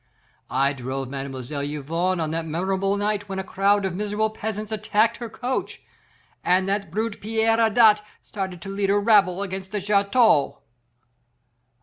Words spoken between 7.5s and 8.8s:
Adet started to